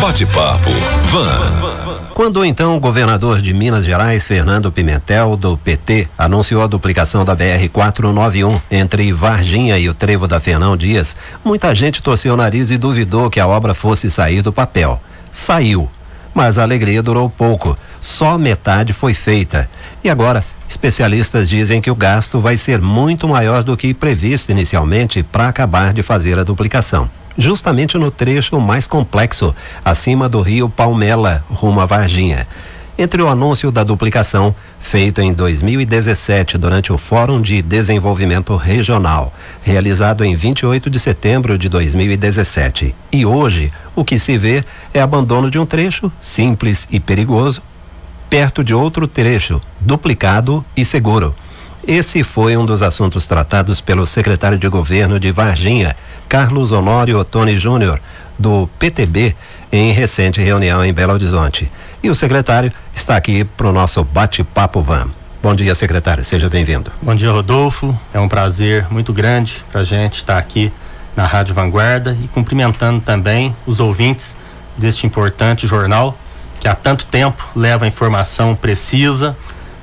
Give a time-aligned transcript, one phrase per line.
[0.00, 0.70] Bate-papo
[1.02, 2.12] Van.
[2.14, 7.34] Quando então o governador de Minas Gerais, Fernando Pimentel, do PT, anunciou a duplicação da
[7.34, 12.70] BR 491 entre Varginha e o trevo da Fernão Dias, muita gente torceu o nariz
[12.70, 15.00] e duvidou que a obra fosse sair do papel.
[15.32, 15.90] Saiu.
[16.32, 17.76] Mas a alegria durou pouco.
[18.00, 19.68] Só metade foi feita.
[20.04, 25.24] E agora, especialistas dizem que o gasto vai ser muito maior do que previsto inicialmente
[25.24, 29.54] para acabar de fazer a duplicação justamente no trecho mais complexo,
[29.84, 32.48] acima do rio Palmela, rumo a Varginha.
[33.00, 40.24] Entre o anúncio da duplicação, feito em 2017 durante o Fórum de Desenvolvimento Regional, realizado
[40.24, 45.60] em 28 de setembro de 2017, e hoje, o que se vê é abandono de
[45.60, 47.62] um trecho simples e perigoso,
[48.28, 51.36] perto de outro trecho, duplicado e seguro.
[51.88, 55.96] Esse foi um dos assuntos tratados pelo secretário de governo de Varginha,
[56.28, 57.98] Carlos Honório Ottoni Júnior,
[58.38, 59.34] do PTB,
[59.72, 61.72] em recente reunião em Belo Horizonte.
[62.02, 65.08] E o secretário está aqui para o nosso bate-papo van.
[65.42, 66.92] Bom dia, secretário, seja bem-vindo.
[67.00, 67.98] Bom dia, Rodolfo.
[68.12, 70.70] É um prazer muito grande para a gente estar aqui
[71.16, 74.36] na Rádio Vanguarda e cumprimentando também os ouvintes
[74.76, 76.18] deste importante jornal
[76.60, 79.34] que há tanto tempo leva informação precisa,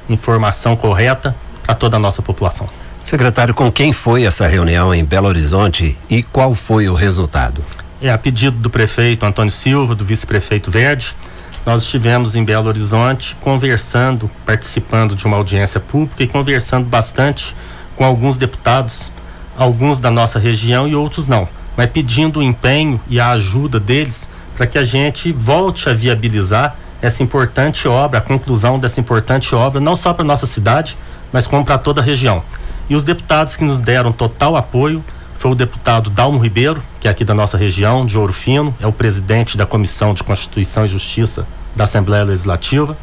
[0.08, 1.36] informação correta
[1.66, 2.68] para toda a nossa população.
[3.04, 7.64] Secretário, com quem foi essa reunião em Belo Horizonte e qual foi o resultado?
[8.02, 11.16] É a pedido do prefeito Antônio Silva, do vice-prefeito Verde,
[11.66, 17.56] nós estivemos em Belo Horizonte conversando, participando de uma audiência pública e conversando bastante
[17.96, 19.12] com alguns deputados,
[19.58, 24.30] alguns da nossa região e outros não, mas pedindo o empenho e a ajuda deles
[24.56, 29.80] para que a gente volte a viabilizar essa importante obra, a conclusão dessa importante obra,
[29.80, 30.96] não só para nossa cidade,
[31.36, 32.42] mas como para toda a região.
[32.90, 35.04] E os deputados que nos deram total apoio
[35.38, 38.88] foi o deputado Dalmo Ribeiro, que é aqui da nossa região, de Ouro Fino, é
[38.88, 42.98] o presidente da Comissão de Constituição e Justiça da Assembleia Legislativa.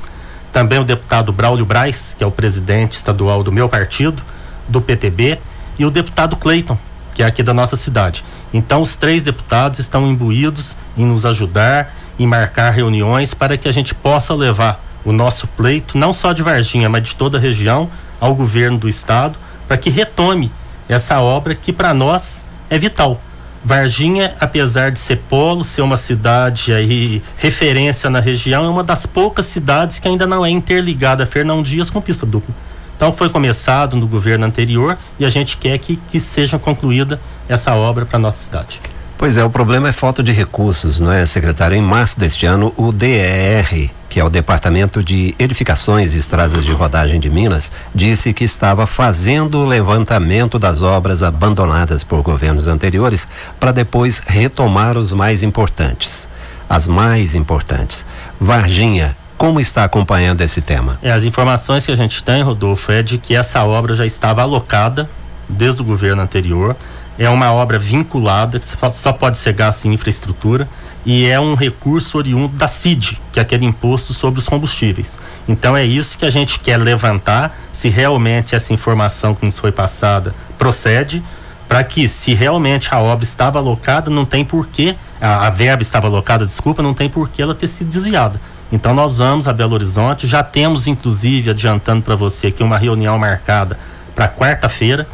[0.50, 4.22] Também o deputado Braulio Braz, que é o presidente estadual do meu partido,
[4.66, 5.38] do PTB,
[5.78, 6.78] e o deputado Cleiton,
[7.14, 8.24] que é aqui da nossa cidade.
[8.50, 13.72] Então, os três deputados estão imbuídos em nos ajudar, em marcar reuniões para que a
[13.72, 17.90] gente possa levar o nosso pleito, não só de Varginha, mas de toda a região,
[18.22, 20.52] ao governo do estado para que retome
[20.88, 23.20] essa obra que para nós é vital.
[23.64, 29.06] Varginha, apesar de ser polo, ser uma cidade aí referência na região, é uma das
[29.06, 32.54] poucas cidades que ainda não é interligada a Fernão Dias com pista dupla.
[32.96, 37.74] Então foi começado no governo anterior e a gente quer que, que seja concluída essa
[37.74, 38.80] obra para nossa cidade.
[39.18, 41.76] Pois é, o problema é falta de recursos, não é, secretário?
[41.76, 46.72] Em março deste ano, o DER, que é o Departamento de Edificações e Estradas de
[46.72, 53.26] Rodagem de Minas, disse que estava fazendo o levantamento das obras abandonadas por governos anteriores
[53.58, 56.28] para depois retomar os mais importantes.
[56.68, 58.04] As mais importantes.
[58.38, 60.98] Varginha, como está acompanhando esse tema?
[61.02, 64.42] É, as informações que a gente tem, Rodolfo, é de que essa obra já estava
[64.42, 65.08] alocada
[65.48, 66.76] desde o governo anterior
[67.18, 70.68] é uma obra vinculada, que só pode ser gasto em infraestrutura,
[71.04, 75.18] e é um recurso oriundo da CID, que é aquele imposto sobre os combustíveis.
[75.48, 79.72] Então é isso que a gente quer levantar, se realmente essa informação que nos foi
[79.72, 81.22] passada procede,
[81.68, 86.06] para que se realmente a obra estava alocada, não tem porquê, a, a verba estava
[86.06, 88.40] alocada, desculpa, não tem porquê ela ter sido desviada.
[88.70, 93.18] Então nós vamos a Belo Horizonte, já temos inclusive adiantando para você aqui uma reunião
[93.18, 93.78] marcada
[94.14, 95.06] para quarta-feira.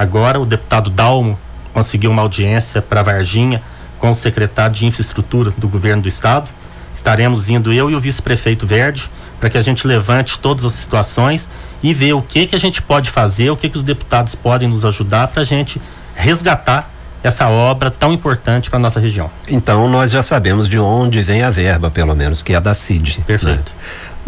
[0.00, 1.38] Agora o deputado Dalmo
[1.74, 3.60] conseguiu uma audiência para Varginha
[3.98, 6.48] com o secretário de Infraestrutura do governo do estado.
[6.94, 11.50] Estaremos indo eu e o vice-prefeito Verde para que a gente levante todas as situações
[11.82, 14.70] e ver o que que a gente pode fazer, o que que os deputados podem
[14.70, 15.78] nos ajudar para a gente
[16.14, 16.90] resgatar
[17.22, 19.30] essa obra tão importante para nossa região.
[19.46, 23.20] Então nós já sabemos de onde vem a verba, pelo menos, que é da CID.
[23.26, 23.58] Perfeito.
[23.58, 23.62] Né?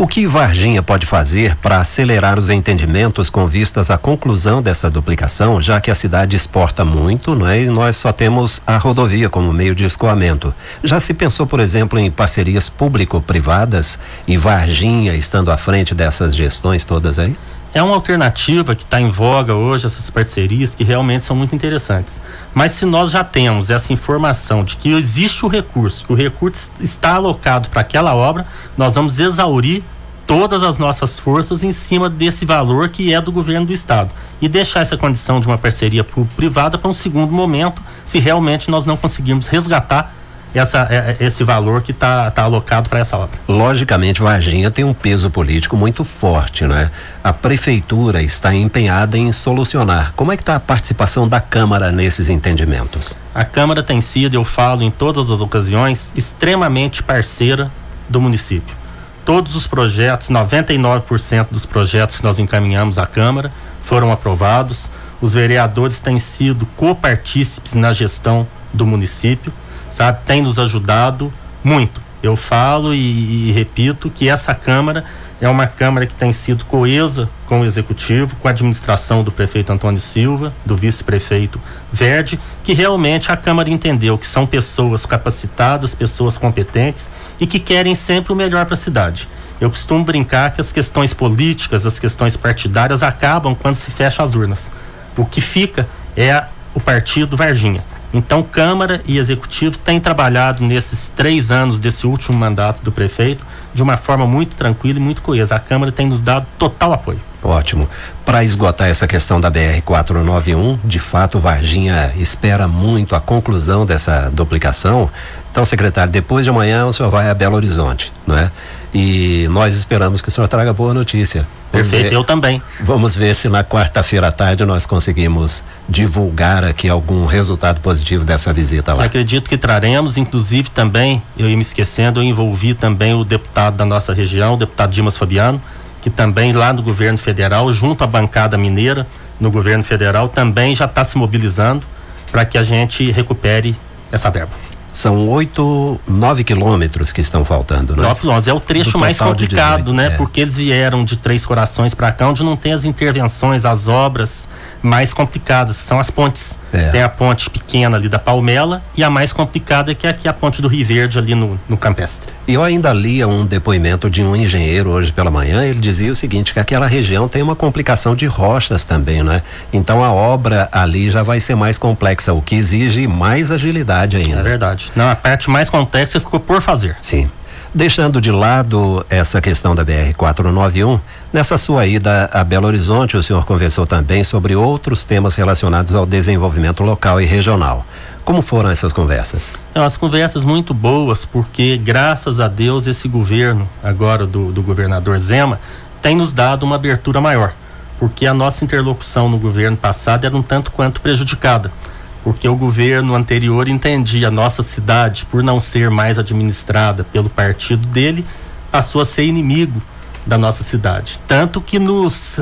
[0.03, 5.63] O que Varginha pode fazer para acelerar os entendimentos com vistas à conclusão dessa duplicação,
[5.63, 7.63] já que a cidade exporta muito, não é?
[7.63, 10.53] E nós só temos a rodovia como meio de escoamento.
[10.83, 13.97] Já se pensou, por exemplo, em parcerias público-privadas
[14.27, 17.37] e Varginha estando à frente dessas gestões todas aí?
[17.75, 22.21] É uma alternativa que está em voga hoje, essas parcerias, que realmente são muito interessantes.
[22.53, 26.71] Mas se nós já temos essa informação de que existe o recurso, que o recurso
[26.79, 28.47] está alocado para aquela obra,
[28.77, 29.83] nós vamos exaurir
[30.27, 34.11] todas as nossas forças em cima desse valor que é do governo do estado
[34.41, 36.05] e deixar essa condição de uma parceria
[36.37, 40.15] privada para um segundo momento, se realmente nós não conseguirmos resgatar
[40.59, 43.39] essa, é, é, esse valor que está tá alocado para essa obra.
[43.49, 46.91] Logicamente, Varginha tem um peso político muito forte, né?
[47.25, 50.13] A prefeitura está empenhada em solucionar.
[50.15, 53.19] Como é que está a participação da Câmara nesses entendimentos?
[53.35, 57.71] A Câmara tem sido, eu falo em todas as ocasiões, extremamente parceira
[58.09, 58.77] do município.
[59.25, 63.53] Todos os projetos, 99% dos projetos que nós encaminhamos à Câmara
[63.83, 64.91] foram aprovados.
[65.21, 69.53] Os vereadores têm sido copartícipes na gestão do município
[69.93, 70.21] sabe?
[70.25, 72.01] Tem nos ajudado muito.
[72.23, 75.05] Eu falo e, e, repito que essa Câmara
[75.41, 79.73] é uma Câmara que tem sido coesa com o Executivo, com a administração do prefeito
[79.73, 81.61] Antônio Silva, do vice-prefeito
[81.93, 87.11] Verde, que realmente a Câmara entendeu que são pessoas capacitadas, pessoas competentes
[87.41, 89.29] e que querem sempre o melhor para a cidade.
[89.61, 94.35] Eu costumo brincar que as questões políticas, as questões partidárias acabam quando se fecha as
[94.35, 94.71] urnas.
[95.17, 97.83] O que fica é o partido Varginha.
[98.13, 103.83] Então, Câmara e Executivo têm trabalhado nesses três anos desse último mandato do prefeito de
[103.83, 105.55] uma forma muito tranquila e muito coesa.
[105.55, 107.21] A Câmara tem nos dado total apoio.
[107.43, 107.89] Ótimo.
[108.25, 115.11] Para esgotar essa questão da BR-491, de fato, Varginha espera muito a conclusão dessa duplicação.
[115.51, 118.51] Então, secretário, depois de amanhã o senhor vai a Belo Horizonte, não é?
[118.95, 121.47] E nós esperamos que o senhor traga boa notícia.
[121.73, 122.63] Vamos Perfeito, ver, eu também.
[122.81, 128.53] Vamos ver se na quarta-feira à tarde nós conseguimos divulgar aqui algum resultado positivo dessa
[128.53, 129.05] visita lá.
[129.05, 133.87] acredito que traremos, inclusive também, eu ia me esquecendo, eu envolvi também o deputado da
[133.87, 135.61] nossa região, o deputado Dimas Fabiano,
[136.03, 139.07] que também lá no governo federal, junto à bancada mineira
[139.41, 141.87] no governo federal, também já está se mobilizando
[142.31, 143.75] para que a gente recupere
[144.11, 144.53] essa verba.
[144.93, 148.03] São oito, nove quilômetros que estão faltando, né?
[148.03, 148.49] Nove quilômetros.
[148.49, 150.07] É o trecho mais complicado, 18, né?
[150.07, 150.11] É.
[150.11, 154.47] Porque eles vieram de Três Corações para cá, onde não tem as intervenções, as obras
[154.83, 156.59] mais complicadas, são as pontes.
[156.73, 156.89] É.
[156.89, 160.33] Tem a ponte pequena ali da Palmela e a mais complicada que é aqui a
[160.33, 162.33] ponte do Rio Verde ali no, no Campestre.
[162.47, 166.17] E eu ainda li um depoimento de um engenheiro hoje pela manhã, ele dizia o
[166.17, 169.43] seguinte, que aquela região tem uma complicação de rochas também, né?
[169.73, 174.41] Então a obra ali já vai ser mais complexa, o que exige mais agilidade ainda.
[174.41, 174.82] É verdade.
[174.97, 176.97] Não, a parte mais complexa ficou por fazer.
[177.01, 177.31] Sim.
[177.75, 181.01] Deixando de lado essa questão da BR-491,
[181.33, 186.05] nessa sua ida a Belo Horizonte, o senhor conversou também sobre outros temas relacionados ao
[186.05, 187.87] desenvolvimento local e regional.
[188.27, 189.55] Como foram essas conversas?
[189.75, 195.59] Umas conversas muito boas, porque graças a Deus esse governo, agora do, do governador Zema,
[196.03, 197.55] tem nos dado uma abertura maior.
[197.99, 201.73] Porque a nossa interlocução no governo passado era um tanto quanto prejudicada
[202.23, 207.87] porque o governo anterior entendia a nossa cidade, por não ser mais administrada pelo partido
[207.89, 208.25] dele,
[208.71, 209.83] passou a ser inimigo
[210.25, 211.19] da nossa cidade.
[211.27, 212.39] Tanto que nos,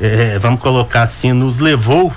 [0.00, 2.12] é, vamos colocar assim, nos levou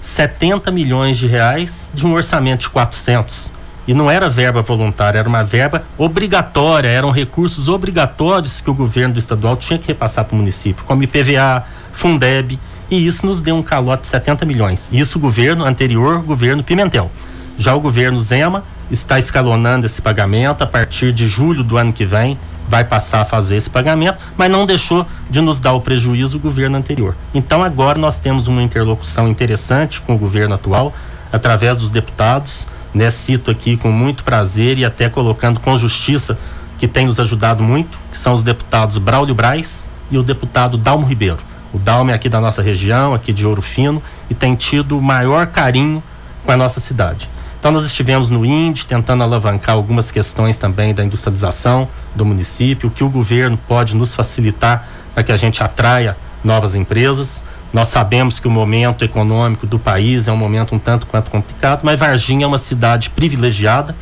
[0.00, 3.52] 70 milhões de reais de um orçamento de 400.
[3.86, 9.14] E não era verba voluntária, era uma verba obrigatória, eram recursos obrigatórios que o governo
[9.14, 12.58] do estadual tinha que repassar para o município, como IPVA, Fundeb
[12.90, 14.88] e isso nos deu um calote de 70 milhões.
[14.92, 17.10] Isso o governo anterior, governo Pimentel.
[17.58, 22.04] Já o governo Zema está escalonando esse pagamento a partir de julho do ano que
[22.04, 22.38] vem,
[22.68, 26.40] vai passar a fazer esse pagamento, mas não deixou de nos dar o prejuízo o
[26.40, 27.14] governo anterior.
[27.34, 30.94] Então agora nós temos uma interlocução interessante com o governo atual,
[31.32, 33.10] através dos deputados, né?
[33.10, 36.38] Cito aqui com muito prazer e até colocando com justiça
[36.78, 41.06] que tem nos ajudado muito, que são os deputados Braulio Braz e o deputado Dalmo
[41.06, 41.38] Ribeiro.
[41.74, 44.00] O Dalme é aqui da nossa região, aqui de Ouro Fino,
[44.30, 46.00] e tem tido o maior carinho
[46.44, 47.28] com a nossa cidade.
[47.58, 52.92] Então nós estivemos no INDE tentando alavancar algumas questões também da industrialização do município, o
[52.92, 57.42] que o governo pode nos facilitar para que a gente atraia novas empresas.
[57.72, 61.80] Nós sabemos que o momento econômico do país é um momento um tanto quanto complicado,
[61.82, 63.96] mas Varginha é uma cidade privilegiada,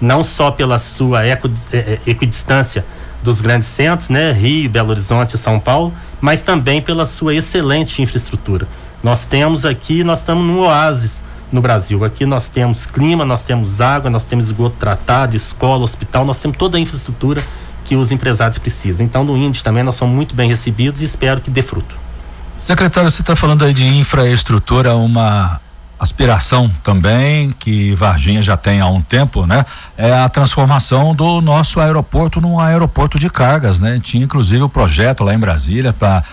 [0.00, 1.38] não só pela sua eh,
[1.72, 2.84] eh, equidistância
[3.22, 8.66] dos grandes centros, né, Rio, Belo Horizonte São Paulo, mas também pela sua excelente infraestrutura.
[9.02, 12.04] Nós temos aqui, nós estamos num oásis no Brasil.
[12.04, 16.56] Aqui nós temos clima, nós temos água, nós temos esgoto tratado, escola, hospital, nós temos
[16.56, 17.42] toda a infraestrutura
[17.84, 19.04] que os empresários precisam.
[19.04, 21.96] Então, no Índice também nós somos muito bem recebidos e espero que dê fruto.
[22.56, 25.60] Secretário, você está falando aí de infraestrutura, uma
[26.02, 29.64] aspiração também que Varginha já tem há um tempo, né?
[29.96, 34.00] É a transformação do nosso aeroporto num aeroporto de cargas, né?
[34.02, 36.24] Tinha inclusive o projeto lá em Brasília para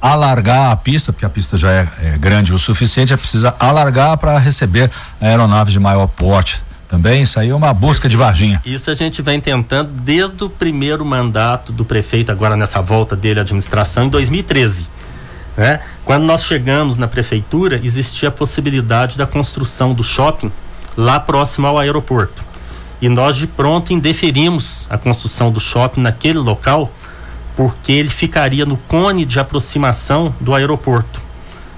[0.00, 4.16] alargar a pista, porque a pista já é, é grande o suficiente, é precisa alargar
[4.16, 6.62] para receber aeronaves de maior porte.
[6.88, 8.60] Também isso aí é uma busca de Varginha.
[8.64, 13.38] Isso a gente vem tentando desde o primeiro mandato do prefeito, agora nessa volta dele
[13.38, 14.99] à administração, em 2013
[15.60, 15.80] né?
[16.06, 20.50] Quando nós chegamos na prefeitura, existia a possibilidade da construção do shopping
[20.96, 22.42] lá próximo ao aeroporto.
[22.98, 26.90] E nós de pronto indeferimos a construção do shopping naquele local,
[27.54, 31.20] porque ele ficaria no cone de aproximação do aeroporto.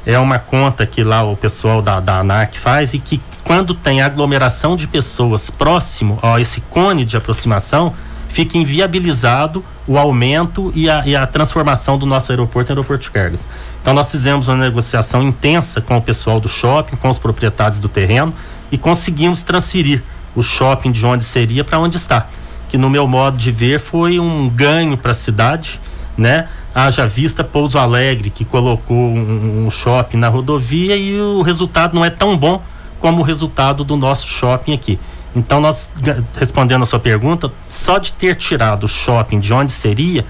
[0.07, 4.01] É uma conta que lá o pessoal da, da ANAC faz e que quando tem
[4.01, 7.93] aglomeração de pessoas próximo a esse cone de aproximação,
[8.33, 13.11] fica inviabilizado o aumento e a, e a transformação do nosso aeroporto em aeroporto de
[13.11, 13.47] cargas.
[13.81, 17.89] Então nós fizemos uma negociação intensa com o pessoal do shopping, com os proprietários do
[17.89, 18.33] terreno
[18.71, 20.03] e conseguimos transferir
[20.35, 22.27] o shopping de onde seria para onde está.
[22.71, 25.79] Que no meu modo de ver foi um ganho para a cidade,
[26.17, 26.49] né?
[26.75, 32.03] Haja vista Pouso Alegre, que colocou um, um shopping na rodovia e o resultado não
[32.03, 32.63] é tão bom
[32.99, 34.99] como o resultado do nosso shopping aqui.
[35.35, 35.91] Então, nós,
[36.39, 40.25] respondendo a sua pergunta, só de ter tirado o shopping de onde seria,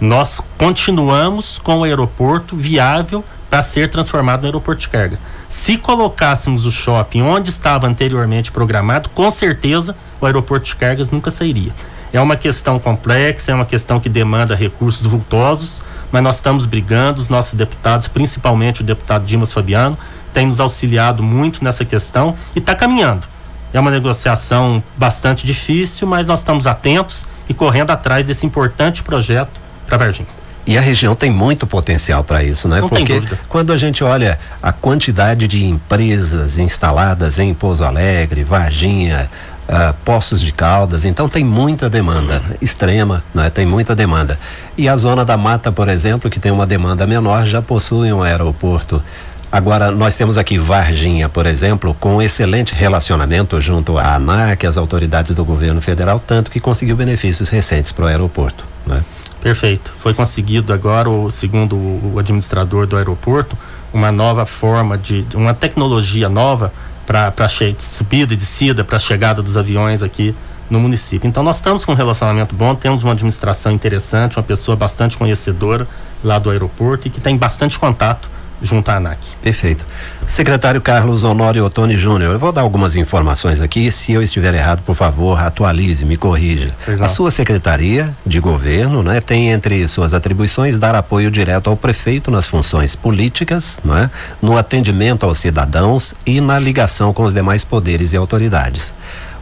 [0.00, 5.18] nós continuamos com o aeroporto viável para ser transformado no aeroporto de carga.
[5.48, 11.30] Se colocássemos o shopping onde estava anteriormente programado, com certeza o aeroporto de cargas nunca
[11.30, 11.72] sairia.
[12.12, 17.20] É uma questão complexa, é uma questão que demanda recursos vultosos, mas nós estamos brigando,
[17.20, 19.96] os nossos deputados, principalmente o deputado Dimas Fabiano,
[20.32, 23.26] tem nos auxiliado muito nessa questão e está caminhando.
[23.72, 29.60] É uma negociação bastante difícil, mas nós estamos atentos e correndo atrás desse importante projeto
[29.86, 30.28] para Varginha.
[30.66, 32.80] E a região tem muito potencial para isso, né?
[32.80, 39.30] Não Porque quando a gente olha a quantidade de empresas instaladas em Pouso Alegre, Varginha,
[39.66, 43.48] uh, Poços de Caldas, então tem muita demanda extrema, né?
[43.48, 44.38] Tem muita demanda.
[44.76, 48.22] E a zona da mata, por exemplo, que tem uma demanda menor, já possui um
[48.22, 49.02] aeroporto
[49.50, 55.34] Agora, nós temos aqui Varginha, por exemplo, com excelente relacionamento junto à ANAC, as autoridades
[55.34, 58.64] do governo federal, tanto que conseguiu benefícios recentes para o aeroporto.
[58.86, 59.02] Né?
[59.40, 59.90] Perfeito.
[59.98, 63.56] Foi conseguido agora, segundo o administrador do aeroporto,
[63.90, 66.70] uma nova forma de, uma tecnologia nova
[67.06, 67.32] para
[67.78, 70.34] subida e descida, para a chegada dos aviões aqui
[70.68, 71.26] no município.
[71.26, 75.88] Então nós estamos com um relacionamento bom, temos uma administração interessante, uma pessoa bastante conhecedora
[76.22, 78.28] lá do aeroporto e que tem bastante contato
[78.60, 79.18] junto à ANAC.
[79.42, 79.86] Perfeito.
[80.26, 83.90] Secretário Carlos Honório Ottoni Júnior, eu vou dar algumas informações aqui.
[83.90, 86.74] Se eu estiver errado, por favor, atualize, me corrija.
[86.86, 87.04] Exato.
[87.04, 92.30] A sua secretaria de governo, né, tem entre suas atribuições dar apoio direto ao prefeito
[92.30, 94.10] nas funções políticas, né,
[94.42, 98.92] no atendimento aos cidadãos e na ligação com os demais poderes e autoridades.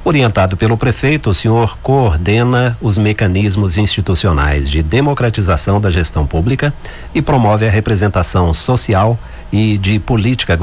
[0.09, 6.73] Orientado pelo prefeito, o senhor coordena os mecanismos institucionais de democratização da gestão pública
[7.13, 9.19] e promove a representação social
[9.53, 10.59] e de política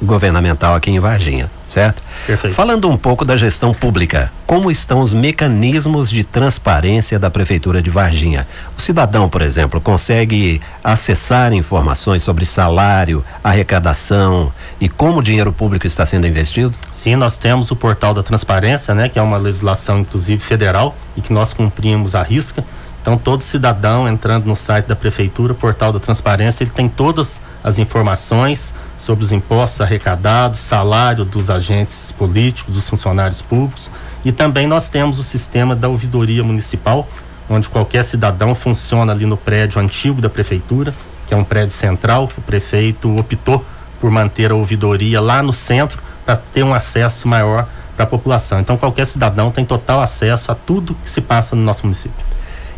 [0.00, 2.02] governamental aqui em Varginha, certo?
[2.26, 2.54] Perfeito.
[2.54, 7.90] Falando um pouco da gestão pública, como estão os mecanismos de transparência da Prefeitura de
[7.90, 8.46] Varginha?
[8.76, 15.86] O cidadão, por exemplo, consegue acessar informações sobre salário, arrecadação e como o dinheiro público
[15.86, 16.74] está sendo investido?
[16.90, 21.20] Sim, nós temos o portal da transparência, né, que é uma legislação inclusive federal e
[21.20, 22.64] que nós cumprimos à risca.
[23.02, 27.80] Então, todo cidadão entrando no site da prefeitura, portal da transparência, ele tem todas as
[27.80, 33.90] informações sobre os impostos arrecadados, salário dos agentes políticos, dos funcionários públicos.
[34.24, 37.08] E também nós temos o sistema da ouvidoria municipal,
[37.50, 40.94] onde qualquer cidadão funciona ali no prédio antigo da prefeitura,
[41.26, 42.30] que é um prédio central.
[42.38, 43.64] O prefeito optou
[44.00, 47.66] por manter a ouvidoria lá no centro para ter um acesso maior
[47.96, 48.60] para a população.
[48.60, 52.24] Então, qualquer cidadão tem total acesso a tudo que se passa no nosso município.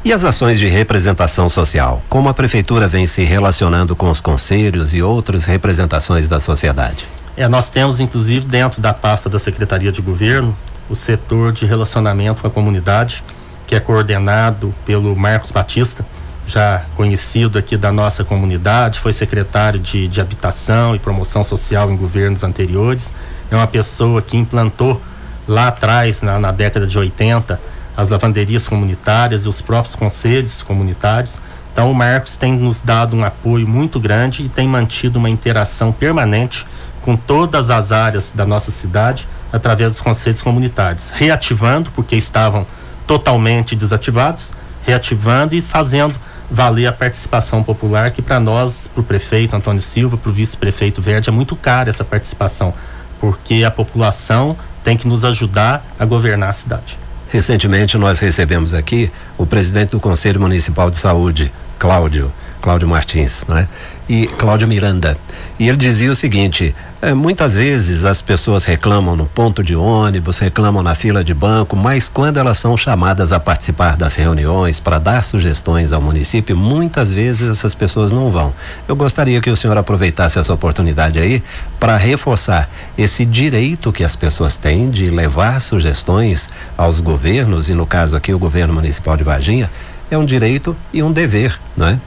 [0.05, 2.03] E as ações de representação social?
[2.11, 7.09] Como a prefeitura vem se relacionando com os conselhos e outras representações da sociedade?
[7.35, 10.55] É, nós temos, inclusive, dentro da pasta da Secretaria de Governo,
[10.91, 13.25] o setor de relacionamento com a comunidade,
[13.67, 16.05] que é coordenado pelo Marcos Batista,
[16.47, 21.97] já conhecido aqui da nossa comunidade, foi secretário de, de Habitação e Promoção Social em
[21.97, 23.15] governos anteriores.
[23.51, 25.01] É uma pessoa que implantou
[25.49, 27.59] lá atrás, na, na década de 80,
[27.97, 31.41] as lavanderias comunitárias e os próprios conselhos comunitários.
[31.73, 35.93] Então, o Marcos tem nos dado um apoio muito grande e tem mantido uma interação
[35.93, 36.67] permanente
[37.03, 42.67] com todas as áreas da nossa cidade através dos conselhos comunitários, reativando, porque estavam
[43.07, 44.53] totalmente desativados,
[44.85, 46.15] reativando e fazendo
[46.51, 51.01] valer a participação popular, que para nós, para o prefeito Antônio Silva, para o vice-prefeito
[51.01, 52.73] Verde, é muito cara essa participação,
[53.21, 57.04] porque a população tem que nos ajudar a governar a cidade.
[57.35, 63.69] Recentemente nós recebemos aqui o presidente do Conselho Municipal de Saúde, Cláudio, Cláudio Martins, né?
[64.09, 65.17] E Cláudio Miranda.
[65.59, 70.39] E ele dizia o seguinte: é, muitas vezes as pessoas reclamam no ponto de ônibus,
[70.39, 74.99] reclamam na fila de banco, mas quando elas são chamadas a participar das reuniões para
[74.99, 78.55] dar sugestões ao município, muitas vezes essas pessoas não vão.
[78.89, 81.43] Eu gostaria que o senhor aproveitasse essa oportunidade aí
[81.79, 87.85] para reforçar esse direito que as pessoas têm de levar sugestões aos governos, e no
[87.85, 89.71] caso aqui o governo municipal de Varginha,
[90.11, 91.99] é um direito e um dever, não é?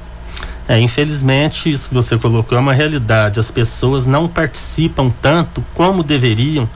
[0.67, 3.39] É, infelizmente, isso que você colocou é uma realidade.
[3.39, 6.67] As pessoas não participam tanto como deveriam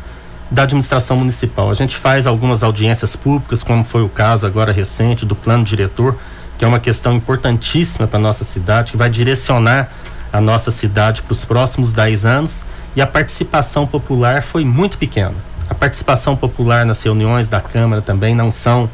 [0.50, 1.70] da administração municipal.
[1.70, 6.18] A gente faz algumas audiências públicas, como foi o caso agora recente do plano diretor,
[6.58, 9.90] que é uma questão importantíssima para a nossa cidade, que vai direcionar
[10.32, 15.36] a nossa cidade para os próximos 10 anos, e a participação popular foi muito pequena.
[15.70, 18.90] A participação popular nas reuniões da Câmara também não são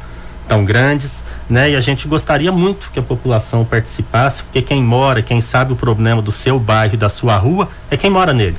[0.46, 1.70] tão grandes, né?
[1.70, 5.76] E a gente gostaria muito que a população participasse, porque quem mora, quem sabe o
[5.76, 8.56] problema do seu bairro da sua rua é quem mora nele.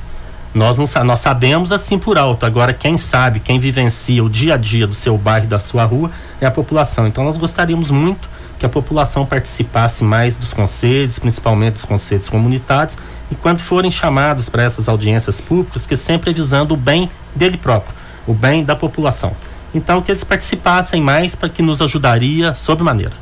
[0.52, 2.44] Nós não nós sabemos assim por alto.
[2.44, 6.10] Agora quem sabe, quem vivencia o dia a dia do seu bairro da sua rua
[6.40, 7.06] é a população.
[7.06, 8.28] Então nós gostaríamos muito
[8.58, 12.98] que a população participasse mais dos conselhos, principalmente dos conselhos comunitários,
[13.30, 17.94] e quando forem chamados para essas audiências públicas, que sempre visando o bem dele próprio,
[18.26, 19.34] o bem da população.
[19.74, 23.12] Então, que eles participassem mais para que nos ajudaria sob maneira.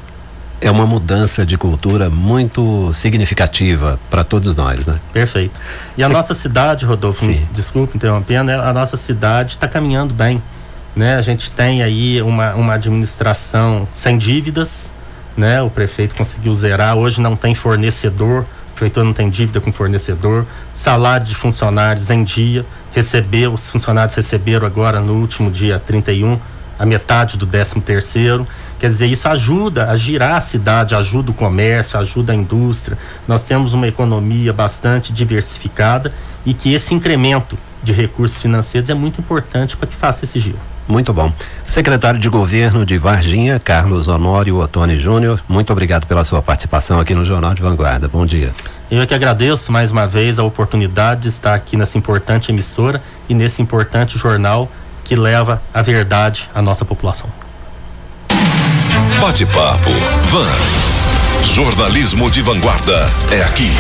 [0.61, 4.99] É uma mudança de cultura muito significativa para todos nós, né?
[5.13, 5.61] Perfeito.
[5.97, 7.47] E a nossa cidade, Rodolfo, Sim.
[7.53, 8.59] desculpa interrompendo, né?
[8.59, 10.43] a nossa cidade está caminhando bem.
[10.97, 11.15] Né?
[11.15, 14.91] A gente tem aí uma, uma administração sem dívidas,
[15.37, 15.63] né?
[15.63, 18.45] O prefeito conseguiu zerar, hoje não tem fornecedor,
[18.79, 24.67] prefeitura não tem dívida com fornecedor, salário de funcionários em dia recebeu, os funcionários receberam
[24.67, 26.39] agora no último dia 31
[26.79, 28.47] a metade do 13 terceiro.
[28.79, 32.97] Quer dizer, isso ajuda a girar a cidade, ajuda o comércio, ajuda a indústria.
[33.27, 36.13] Nós temos uma economia bastante diversificada
[36.47, 40.59] e que esse incremento de recursos financeiros é muito importante para que faça esse giro.
[40.87, 41.31] Muito bom.
[41.65, 47.15] Secretário de Governo de Varginha, Carlos Honório Ottoni Júnior, muito obrigado pela sua participação aqui
[47.15, 48.09] no Jornal de Vanguarda.
[48.09, 48.55] Bom dia.
[48.91, 53.03] Eu é que agradeço mais uma vez a oportunidade de estar aqui nessa importante emissora
[53.29, 54.71] e nesse importante jornal
[55.05, 57.29] que leva a verdade à nossa população.
[59.21, 59.91] Bate-papo.
[60.23, 61.45] Van.
[61.45, 63.71] Jornalismo de vanguarda é aqui.